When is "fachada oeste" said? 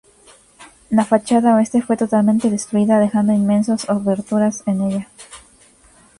1.05-1.83